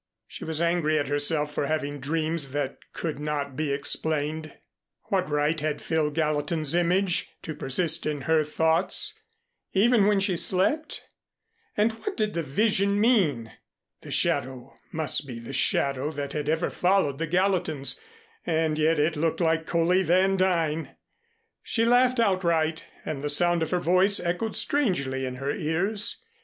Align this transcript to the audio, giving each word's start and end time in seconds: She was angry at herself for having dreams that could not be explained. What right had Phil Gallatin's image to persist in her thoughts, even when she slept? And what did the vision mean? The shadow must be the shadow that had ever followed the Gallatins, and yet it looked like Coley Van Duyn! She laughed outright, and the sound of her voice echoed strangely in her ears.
She 0.27 0.43
was 0.43 0.63
angry 0.63 0.97
at 0.97 1.09
herself 1.09 1.53
for 1.53 1.67
having 1.67 1.99
dreams 1.99 2.53
that 2.53 2.79
could 2.91 3.19
not 3.19 3.55
be 3.55 3.71
explained. 3.71 4.51
What 5.09 5.29
right 5.29 5.61
had 5.61 5.79
Phil 5.79 6.09
Gallatin's 6.09 6.73
image 6.73 7.29
to 7.43 7.53
persist 7.53 8.07
in 8.07 8.21
her 8.21 8.43
thoughts, 8.43 9.13
even 9.73 10.07
when 10.07 10.19
she 10.19 10.35
slept? 10.35 11.03
And 11.77 11.91
what 11.91 12.17
did 12.17 12.33
the 12.33 12.41
vision 12.41 12.99
mean? 12.99 13.51
The 14.01 14.09
shadow 14.09 14.73
must 14.91 15.27
be 15.27 15.37
the 15.37 15.53
shadow 15.53 16.09
that 16.11 16.33
had 16.33 16.49
ever 16.49 16.71
followed 16.71 17.19
the 17.19 17.27
Gallatins, 17.27 17.99
and 18.43 18.79
yet 18.79 18.97
it 18.97 19.15
looked 19.15 19.39
like 19.39 19.67
Coley 19.67 20.01
Van 20.01 20.35
Duyn! 20.35 20.95
She 21.61 21.85
laughed 21.85 22.19
outright, 22.19 22.87
and 23.05 23.21
the 23.21 23.29
sound 23.29 23.61
of 23.61 23.69
her 23.69 23.79
voice 23.79 24.19
echoed 24.19 24.55
strangely 24.55 25.27
in 25.27 25.35
her 25.35 25.51
ears. 25.53 26.23